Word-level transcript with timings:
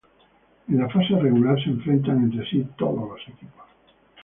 En 0.69 0.79
la 0.79 0.89
fase 0.89 1.13
regular 1.19 1.63
se 1.63 1.69
enfrentan 1.69 2.23
entre 2.23 2.43
sí 2.49 2.65
todos 2.75 3.07
los 3.07 3.21
equipos. 3.27 3.67